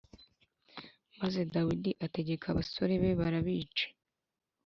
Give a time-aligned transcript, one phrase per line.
[1.19, 3.85] Maze Dawidi ategeka abasore be barabica